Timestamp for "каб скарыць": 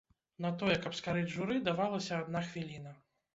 0.85-1.29